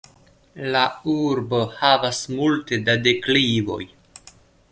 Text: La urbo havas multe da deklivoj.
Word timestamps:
La 0.75 0.79
urbo 1.15 1.59
havas 1.81 2.23
multe 2.39 2.83
da 2.89 2.97
deklivoj. 3.09 3.83